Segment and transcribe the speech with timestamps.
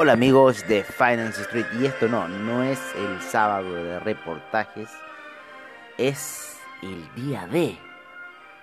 [0.00, 4.88] Hola amigos de Finance Street y esto no, no es el sábado de reportajes,
[5.96, 7.76] es el día D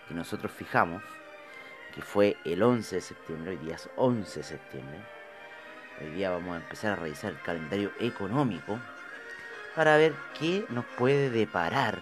[0.07, 1.03] que nosotros fijamos,
[1.93, 4.97] que fue el 11 de septiembre, hoy día es 11 de septiembre.
[5.99, 8.79] Hoy día vamos a empezar a revisar el calendario económico
[9.75, 11.99] para ver qué nos puede deparar,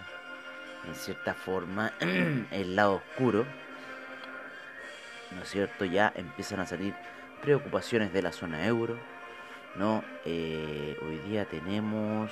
[0.86, 3.44] en cierta forma, el lado oscuro.
[5.32, 5.86] ¿No es cierto?
[5.86, 6.94] Ya empiezan a salir
[7.42, 8.96] preocupaciones de la zona euro
[9.76, 12.30] no, eh, hoy día tenemos,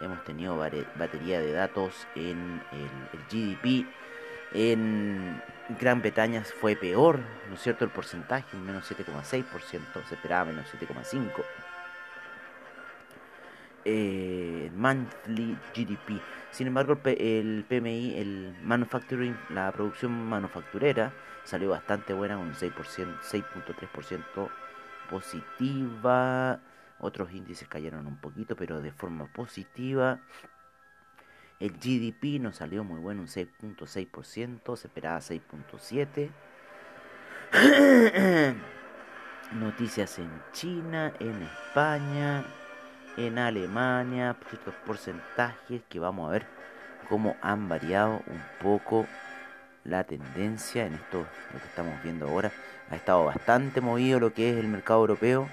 [0.00, 3.86] hemos tenido batería de datos en el, GDP.
[4.52, 5.42] En
[5.80, 7.84] Gran Bretaña fue peor, ¿no es cierto?
[7.84, 9.44] El porcentaje, menos 7,6%,
[10.08, 11.44] se esperaba menos 7,5%.
[13.86, 16.20] Eh, monthly GDP.
[16.50, 21.12] Sin embargo, el, PMI, el manufacturing, la producción manufacturera
[21.44, 22.72] salió bastante buena, un 6%,
[23.20, 24.48] 6.3%
[25.10, 26.60] positiva.
[27.00, 30.20] Otros índices cayeron un poquito, pero de forma positiva.
[31.60, 36.30] El GDP nos salió muy bueno, un 6.6%, se esperaba 6.7%.
[39.52, 42.44] Noticias en China, en España,
[43.16, 46.46] en Alemania, estos porcentajes que vamos a ver
[47.08, 49.06] cómo han variado un poco
[49.84, 52.50] la tendencia en esto lo que estamos viendo ahora
[52.90, 55.48] ha estado bastante movido lo que es el mercado europeo.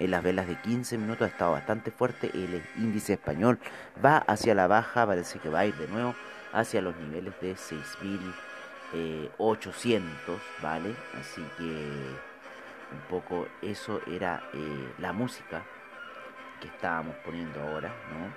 [0.00, 3.58] En las velas de 15 minutos ha estado bastante fuerte el índice español.
[4.04, 6.14] Va hacia la baja parece que va a ir de nuevo
[6.52, 11.64] hacia los niveles de 6800 vale así que
[12.90, 15.62] un poco eso era eh, la música
[16.60, 18.28] que estábamos poniendo ahora no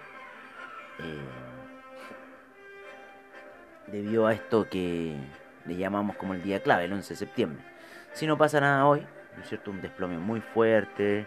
[1.06, 1.71] eh,
[3.88, 5.16] debido a esto que
[5.66, 7.64] le llamamos como el día clave, el 11 de septiembre.
[8.14, 9.06] Si no pasa nada hoy,
[9.36, 9.72] ¿no es cierto?
[9.72, 11.26] Un desplome muy fuerte.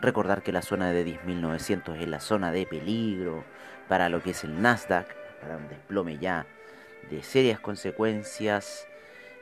[0.00, 3.44] Recordar que la zona de 10.900 es la zona de peligro
[3.88, 5.08] para lo que es el Nasdaq,
[5.40, 6.46] para un desplome ya
[7.10, 8.86] de serias consecuencias.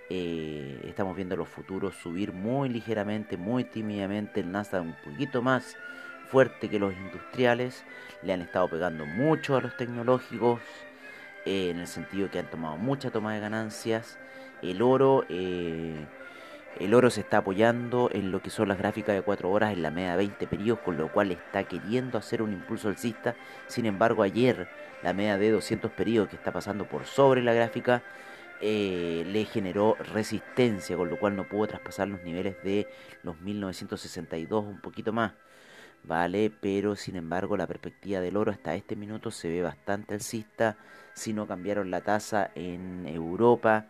[0.09, 4.41] Eh, estamos viendo los futuros subir muy ligeramente, muy tímidamente.
[4.41, 5.77] El Nasdaq un poquito más
[6.29, 7.85] fuerte que los industriales.
[8.23, 10.61] Le han estado pegando mucho a los tecnológicos.
[11.47, 14.19] Eh, en el sentido que han tomado mucha toma de ganancias.
[14.63, 15.95] El oro, eh,
[16.81, 19.83] el oro se está apoyando en lo que son las gráficas de 4 horas en
[19.83, 23.37] la media de 20 periodos, con lo cual está queriendo hacer un impulso alcista.
[23.69, 24.69] Sin embargo, ayer
[25.05, 28.03] la media de 200 periodos que está pasando por sobre la gráfica
[28.61, 32.89] eh, le generó resistencia, con lo cual no pudo traspasar los niveles de
[33.23, 35.33] los 1962, un poquito más.
[36.07, 36.51] ¿Vale?
[36.61, 40.77] Pero sin embargo la perspectiva del oro hasta este minuto se ve bastante alcista.
[41.15, 43.87] Si no cambiaron la tasa en Europa,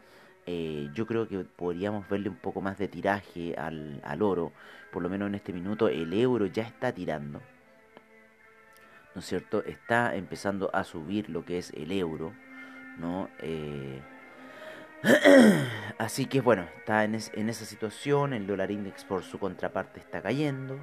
[0.46, 4.52] eh, yo creo que podríamos verle un poco más de tiraje al, al, oro.
[4.92, 7.40] Por lo menos en este minuto el euro ya está tirando.
[9.14, 9.64] ¿No es cierto?
[9.64, 12.32] Está empezando a subir lo que es el euro.
[12.98, 13.28] ¿No?
[13.40, 14.00] Eh,
[15.98, 18.32] así que bueno, está en, en esa situación.
[18.32, 20.78] El dólar index por su contraparte está cayendo.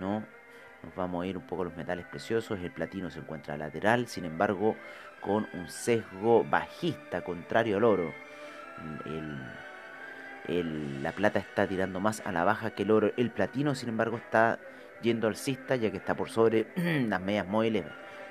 [0.00, 0.24] ¿no?
[0.82, 2.58] Nos vamos a ir un poco los metales preciosos.
[2.60, 4.76] El platino se encuentra lateral, sin embargo,
[5.20, 8.14] con un sesgo bajista, contrario al oro.
[10.46, 13.12] la plata está tirando más a la baja que el oro.
[13.16, 14.58] El platino, sin embargo, está
[15.02, 16.66] yendo alcista, ya que está por sobre
[17.08, 17.84] las medias móviles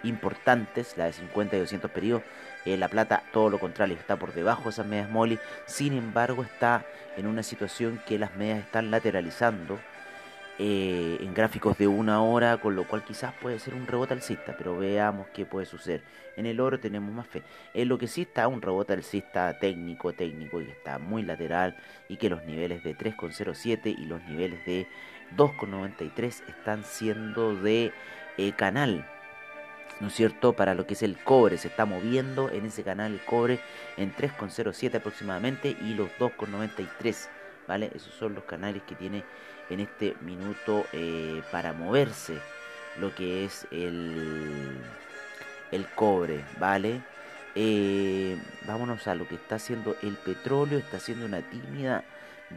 [0.04, 2.24] importantes, la de 50 y 200 periodos.
[2.66, 5.40] Eh, la plata, todo lo contrario, está por debajo de esas medias móviles.
[5.66, 6.84] Sin embargo, está
[7.16, 9.80] en una situación que las medias están lateralizando
[10.62, 14.56] eh, en gráficos de una hora, con lo cual quizás puede ser un rebote alcista,
[14.58, 16.02] pero veamos qué puede suceder.
[16.36, 17.44] En el oro tenemos más fe.
[17.74, 21.78] En lo que sí está un rebote alcista técnico, técnico, y está muy lateral,
[22.10, 24.88] y que los niveles de 3,07 y los niveles de
[25.38, 27.94] 2,93 están siendo de
[28.38, 29.06] eh, canal.
[30.02, 30.54] ¿no es cierto?
[30.54, 33.60] Para lo que es el cobre, se está moviendo en ese canal el cobre
[33.98, 37.30] en 3,07 aproximadamente y los 2,93,
[37.70, 37.92] ¿vale?
[37.94, 39.24] Esos son los canales que tiene
[39.70, 42.40] en este minuto eh, para moverse
[43.00, 44.76] lo que es el,
[45.72, 47.02] el cobre, ¿vale?
[47.54, 52.04] Eh, vámonos a lo que está haciendo el petróleo, está haciendo una tímida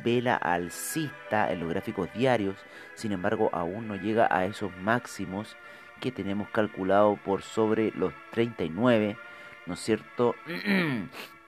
[0.02, 2.56] vela alcista en los gráficos diarios,
[2.94, 5.56] sin embargo aún no llega a esos máximos
[6.00, 9.18] que tenemos calculado por sobre los 39,
[9.66, 10.34] ¿no es cierto?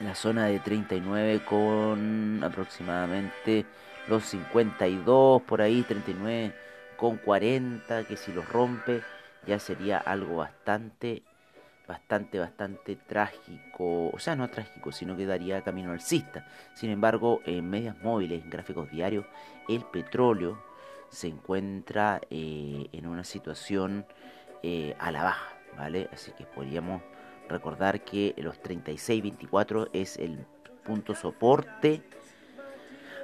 [0.00, 3.66] La zona de 39 con aproximadamente
[4.08, 6.54] los 52 por ahí, 39
[6.96, 9.02] con 40, que si los rompe
[9.46, 11.22] ya sería algo bastante,
[11.86, 16.46] bastante, bastante trágico, o sea, no trágico, sino que daría camino alcista.
[16.74, 19.26] Sin embargo, en medias móviles, en gráficos diarios,
[19.68, 20.62] el petróleo
[21.10, 24.06] se encuentra eh, en una situación
[24.62, 26.08] eh, a la baja, ¿vale?
[26.12, 27.02] Así que podríamos
[27.50, 30.46] recordar que los 36.24 es el
[30.84, 32.02] punto soporte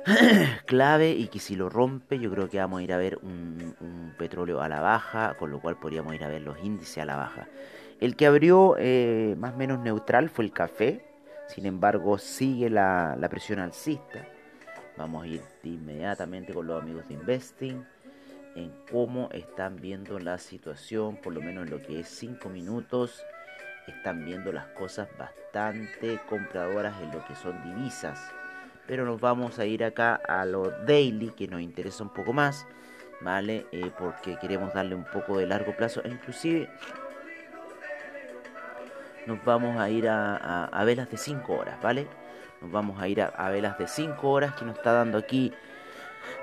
[0.67, 4.15] clave y que si lo rompe yo creo que vamos a ir a ver un,
[4.19, 7.17] petróleo a la baja, con lo cual podríamos ir a ver los índices a la
[7.17, 7.49] baja.
[8.01, 11.05] El que abrió eh, más o menos neutral fue el café,
[11.49, 14.27] sin embargo sigue la, la presión alcista.
[14.97, 17.85] Vamos a ir inmediatamente con los amigos de Investing
[18.57, 23.23] en cómo están viendo la situación, por lo menos en lo que es 5 minutos.
[23.87, 28.33] Están viendo las cosas bastante compradoras en lo que son divisas.
[28.87, 32.67] Pero nos vamos a ir acá a lo daily que nos interesa un poco más
[33.21, 36.03] vale eh, porque queremos darle un poco de largo plazo.
[36.05, 36.69] E inclusive
[39.27, 42.07] nos vamos a ir a, velas de 5 horas vale
[42.61, 45.53] nos vamos a ir a, velas de 5 horas que nos está dando aquí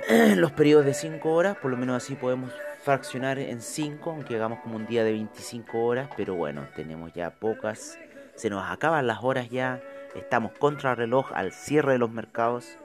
[0.35, 1.57] los periodos de 5 horas.
[1.57, 2.51] Por lo menos así podemos
[2.83, 7.31] fraccionar en 5 aunque hagamos como un día de 25 horas pero bueno tenemos ya
[7.31, 7.97] pocas
[8.35, 9.81] se nos acaban las horas ya
[10.15, 12.77] Estamos contra reloj al cierre de los mercados.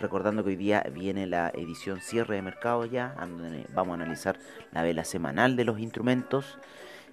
[0.00, 4.36] Recordando que hoy día viene la edición cierre de mercados ya, donde vamos a analizar
[4.72, 6.58] la vela semanal de los instrumentos.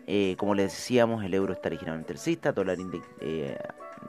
[0.08, 2.78] Eh, como les decíamos, el euro está ligeramente alcista, dólar
[3.22, 3.58] eh,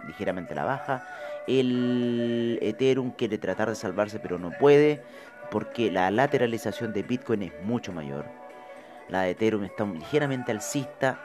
[0.06, 1.06] ligeramente a la baja.
[1.46, 5.02] El Ethereum quiere tratar de salvarse, pero no puede,
[5.50, 8.24] porque la lateralización de Bitcoin es mucho mayor.
[9.08, 11.18] La de Ethereum está ligeramente alcista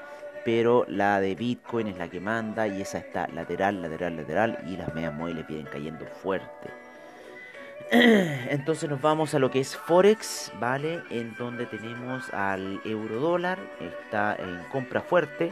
[0.45, 4.77] pero la de Bitcoin es la que manda y esa está lateral, lateral, lateral y
[4.77, 6.69] las medias móviles vienen cayendo fuerte.
[7.91, 11.01] Entonces nos vamos a lo que es Forex, ¿vale?
[11.09, 15.51] En donde tenemos al euro dólar, está en compra fuerte,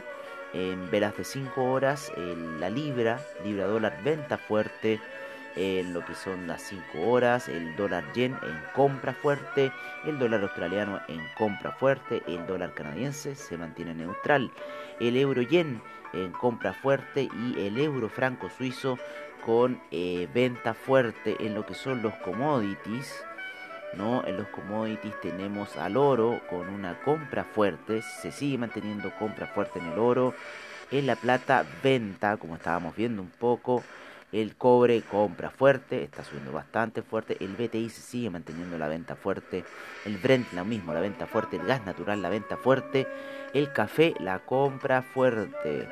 [0.54, 2.12] en velas de 5 horas,
[2.60, 5.00] la libra, libra dólar, venta fuerte,
[5.56, 9.72] en lo que son las 5 horas, el dólar yen en compra fuerte,
[10.06, 14.52] el dólar australiano en compra fuerte, el dólar canadiense se mantiene neutral,
[15.00, 15.82] el euro yen
[16.14, 18.98] en compra fuerte y el euro franco suizo
[19.46, 23.24] con eh, venta fuerte en lo que son los commodities.
[23.96, 24.26] ¿no?
[24.26, 29.80] En los commodities tenemos al oro con una compra fuerte, se sigue manteniendo compra fuerte
[29.80, 30.34] en el oro,
[30.92, 33.84] en la plata venta, como estábamos viendo un poco,
[34.34, 37.38] el cobre compra fuerte, está subiendo bastante fuerte.
[37.40, 39.64] El BTI se sigue manteniendo la venta fuerte.
[40.06, 41.58] El Brent lo mismo, la venta fuerte.
[41.58, 43.08] El gas natural, la venta fuerte.
[43.54, 45.88] El café, la compra fuerte.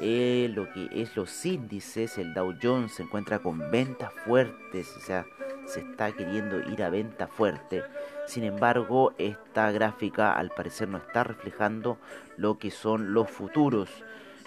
[0.00, 5.00] Eh, lo que es los índices, el Dow Jones se encuentra con ventas fuertes, o
[5.00, 5.26] sea,
[5.66, 7.82] se está queriendo ir a venta fuerte.
[8.26, 11.98] Sin embargo, esta gráfica al parecer no está reflejando
[12.36, 13.90] lo que son los futuros.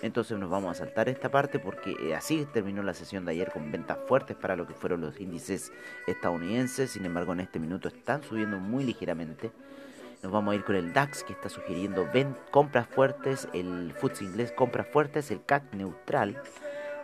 [0.02, 3.52] Entonces nos vamos a saltar esta parte porque eh, así terminó la sesión de ayer
[3.52, 5.72] con ventas fuertes para lo que fueron los índices
[6.08, 6.92] estadounidenses.
[6.92, 9.52] Sin embargo, en este minuto están subiendo muy ligeramente.
[10.24, 12.08] Nos vamos a ir con el DAX que está sugiriendo
[12.52, 16.42] compras fuertes, el FTSE inglés compras fuertes, el CAC neutral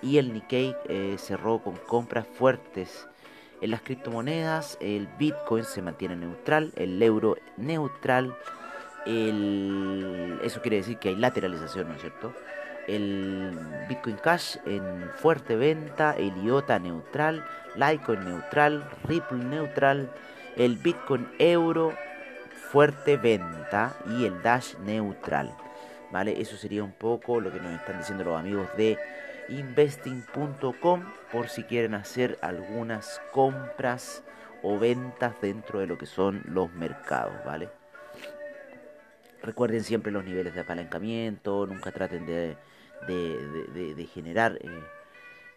[0.03, 3.07] y el Nikkei eh, cerró con compras fuertes.
[3.59, 8.35] En las criptomonedas, el Bitcoin se mantiene neutral, el euro neutral,
[9.07, 12.33] eso quiere decir que hay lateralización, ¿no es cierto?
[12.87, 20.09] El Bitcoin Cash en fuerte venta, el IOTA neutral, Litecoin neutral, Ripple neutral,
[20.55, 21.93] el Bitcoin Euro
[22.71, 25.51] fuerte venta y el Dash neutral.
[26.11, 26.39] ¿Vale?
[26.41, 28.97] Eso sería un poco lo que nos están diciendo los amigos de
[29.49, 34.23] investing.com por si quieren hacer algunas compras
[34.63, 37.69] o ventas dentro de lo que son los mercados, ¿vale?
[39.47, 44.83] Recuerden siempre los niveles de apalancamiento, nunca traten de generar eh,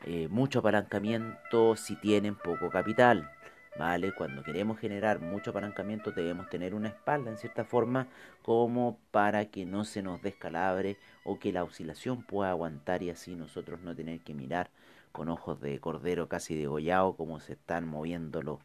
[0.04, 3.28] eh, mucho apalancamiento si tienen poco capital.
[3.76, 4.14] ¿vale?
[4.14, 8.06] Cuando queremos generar mucho apalancamiento debemos tener una espalda en cierta forma
[8.42, 13.35] como para que no se nos descalabre o que la oscilación pueda aguantar y así
[13.35, 14.70] nosotros no tener que mirar
[15.11, 18.61] con ojos de cordero casi degollado como se están moviendo los,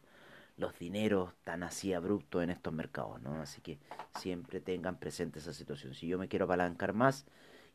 [0.56, 3.40] los dineros tan así abruptos en estos mercados, ¿no?
[3.40, 3.78] Así que
[4.18, 5.94] siempre tengan presente esa situación.
[5.94, 7.26] Si yo me quiero apalancar más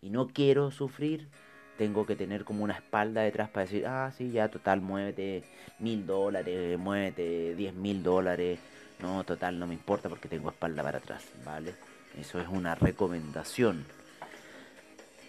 [0.02, 1.30] y no quiero sufrir,
[1.78, 5.44] tengo que tener como una espalda detrás para decir, ah, sí, ya, total, muévete
[5.80, 8.60] mil dólares, muévete diez mil dólares.
[9.00, 11.76] No, total, no me importa porque tengo espalda para atrás, ¿vale?
[12.18, 13.86] Eso es una recomendación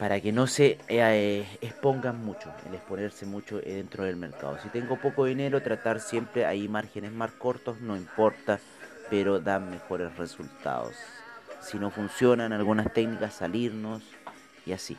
[0.02, 4.59] para que no se eh, expongan mucho, el exponerse mucho dentro del mercado.
[4.61, 8.59] Si tengo poco dinero, tratar siempre ahí márgenes más cortos, no importa,
[9.11, 10.97] pero dan mejores resultados.
[11.61, 14.02] Si no funcionan algunas técnicas, salirnos
[14.66, 14.97] y así.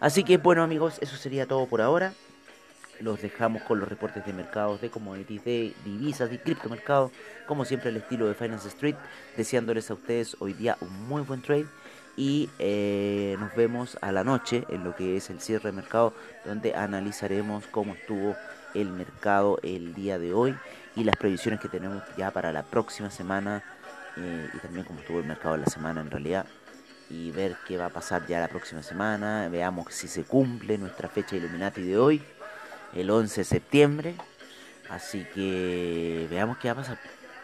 [0.00, 2.14] Así que bueno amigos, eso sería todo por ahora.
[2.98, 7.12] Los dejamos con los reportes de mercados, de commodities, de divisas, de criptomercados,
[7.46, 8.96] como siempre el estilo de Finance Street,
[9.36, 11.66] deseándoles a ustedes hoy día un muy buen trade
[12.16, 16.12] y eh, nos vemos a la noche en lo que es el cierre de mercado
[16.44, 18.36] donde analizaremos cómo estuvo
[18.74, 20.56] el mercado el día de hoy
[20.94, 23.62] y las previsiones que tenemos ya para la próxima semana
[24.16, 26.46] eh, y también cómo estuvo el mercado de la semana en realidad
[27.08, 29.48] y ver qué va a pasar ya la próxima semana.
[29.50, 32.22] Veamos si se cumple nuestra fecha Illuminati de hoy,
[32.94, 34.14] el 11 de septiembre.
[34.88, 36.98] Así que veamos qué va a pasar.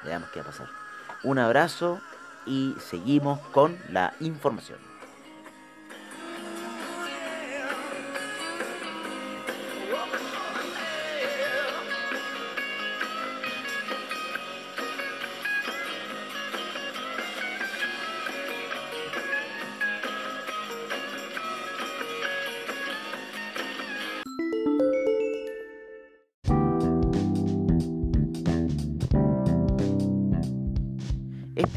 [0.04, 0.68] Veamos qué va a pasar.
[1.22, 2.00] Un abrazo
[2.48, 4.87] y seguimos con la información.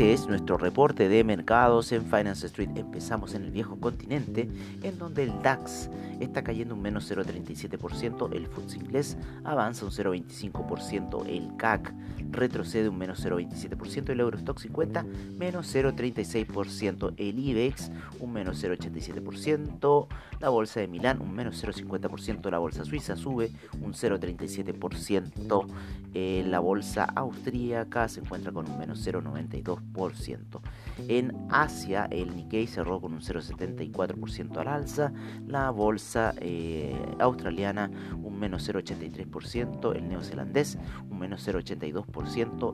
[0.01, 2.71] Este es nuestro reporte de mercados en Finance Street.
[2.75, 4.49] Empezamos en el viejo continente,
[4.81, 11.27] en donde el DAX está cayendo un menos 0,37%, el FTSE inglés avanza un 0,25%,
[11.27, 11.93] el CAC
[12.31, 15.03] retrocede un menos 0,27%, el Eurostock 50
[15.37, 20.07] menos 0,36%, el IBEX un menos 0,87%,
[20.39, 25.67] la bolsa de Milán un menos 0,50%, la bolsa suiza sube un 0,37%,
[26.13, 30.61] eh, la bolsa austríaca se encuentra con un menos 0,92%.
[31.07, 35.13] En Asia el Nikkei cerró con un 0,74% al alza,
[35.47, 37.89] la bolsa eh, australiana
[38.21, 40.77] un menos 0,83%, el neozelandés
[41.09, 42.20] un menos 0,82%,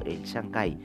[0.05, 0.77] el Shanghai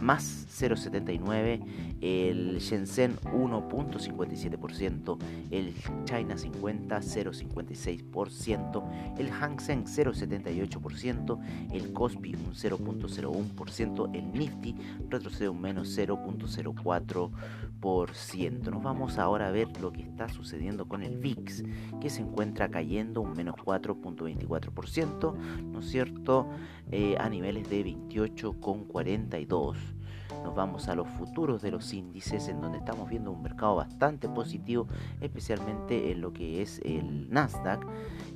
[0.00, 1.62] más 0,79%,
[2.00, 5.18] el Shenzhen 1,57%,
[5.50, 5.74] el
[6.04, 11.38] China 50 0,56%, el Hang Seng 0,78%,
[11.72, 14.74] el Kospi un 0,01%, el Nifty
[15.08, 17.30] retrocede un menos 0,04%.
[17.80, 21.62] Nos vamos ahora a ver lo que está sucediendo con el VIX,
[22.00, 26.48] que se encuentra cayendo un menos 4,24%, ¿no es cierto?
[26.90, 29.76] Eh, a niveles de 28,42
[30.44, 34.28] nos vamos a los futuros de los índices en donde estamos viendo un mercado bastante
[34.28, 34.86] positivo,
[35.20, 37.86] especialmente en lo que es el Nasdaq.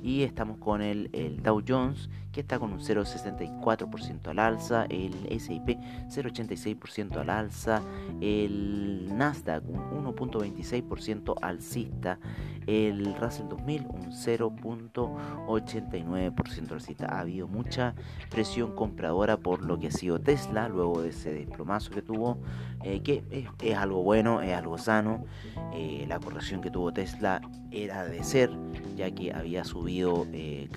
[0.01, 1.09] Y estamos con el,
[1.43, 5.77] Dow Jones que está con un 0,64% al alza, el S&P
[6.09, 7.81] 0,86% al alza,
[8.19, 12.19] el Nasdaq un 1,26% alcista,
[12.65, 17.05] el Russell 2000 un 0.89% alcista.
[17.05, 17.93] Ha habido mucha
[18.29, 22.39] presión compradora por lo que ha sido Tesla luego de ese desplomazo que tuvo,
[22.83, 23.23] eh, que
[23.61, 25.25] es, algo bueno, es algo sano.
[25.73, 28.49] Eh, la corrección que tuvo Tesla era de ser,
[28.95, 30.67] ya que había subido eh,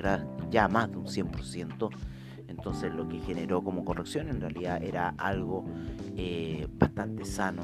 [0.50, 1.45] ya más de un 100%.
[2.48, 5.64] Entonces lo que generó como corrección en realidad era algo
[6.78, 7.62] bastante sano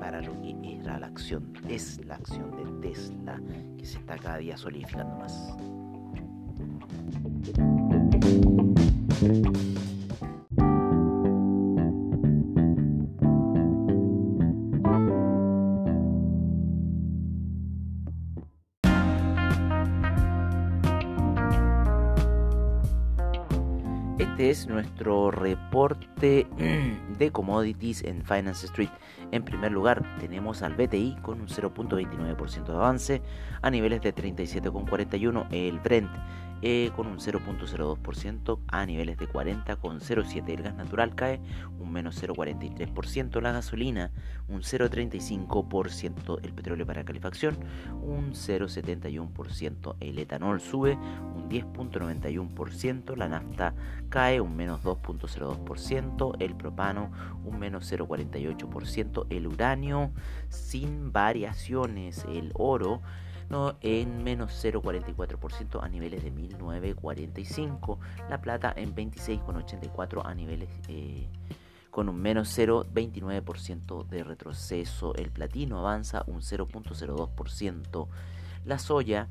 [0.00, 3.40] para lo que era la acción, es la acción de Tesla
[3.76, 5.56] que se está cada día solidificando más.
[24.36, 26.46] Este es nuestro reporte
[27.18, 28.90] de commodities en Finance Street.
[29.32, 33.22] En primer lugar, tenemos al BTI con un 0.29% de avance
[33.62, 35.46] a niveles de 37,41.
[35.52, 36.10] El Brent
[36.62, 40.48] eh, con un 0.02% a niveles de 40,07.
[40.48, 41.40] El gas natural cae
[41.78, 44.10] un menos 0.43%, la gasolina
[44.48, 47.58] un 0.35%, el petróleo para calefacción
[48.02, 50.94] un 0.71%, el etanol sube
[51.34, 53.74] un 10.91%, la nafta
[54.08, 57.10] cae un menos 2.02%, el propano
[57.44, 60.12] un menos 0.48%, el uranio
[60.48, 63.02] sin variaciones, el oro
[63.48, 71.28] no, en menos 0,44% a niveles de 1945, la plata en 26,84 a niveles eh,
[71.90, 78.08] con un menos 0,29% de retroceso, el platino avanza un 0,02%,
[78.64, 79.28] la soya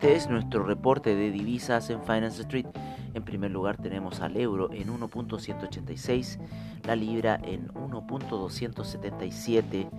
[0.00, 2.64] Este es nuestro reporte de divisas en Finance Street.
[3.12, 6.38] En primer lugar tenemos al euro en 1.186,
[6.86, 9.90] la libra en 1.277,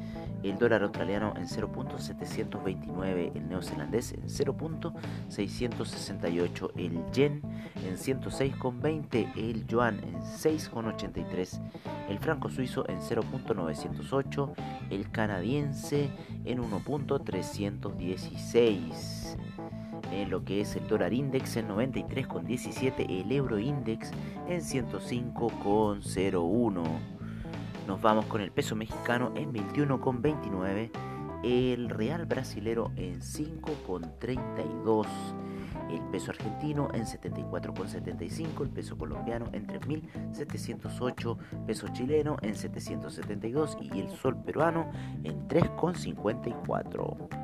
[0.41, 7.44] el dólar australiano en 0.729, el neozelandés en 0.668, el yen
[7.85, 11.61] en 106,20, el yuan en 6,83,
[12.09, 14.53] el franco suizo en 0.908,
[14.90, 16.09] el canadiense
[16.46, 19.37] en 1.316
[20.11, 24.11] en lo que es el dólar index en 93,17, el euro index
[24.47, 26.83] en 105,01.
[27.87, 30.89] Nos vamos con el peso mexicano en 21,29,
[31.43, 35.07] el real brasilero en 5,32.
[35.89, 44.00] El peso argentino en 74,75, el peso colombiano en 3.708, peso chileno en 772 y
[44.00, 44.89] el sol peruano
[45.24, 47.40] en 3,54.